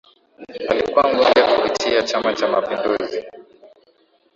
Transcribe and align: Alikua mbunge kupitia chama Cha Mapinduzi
Alikua 0.69 1.13
mbunge 1.13 1.43
kupitia 1.43 2.03
chama 2.03 2.33
Cha 2.33 2.47
Mapinduzi 2.47 3.23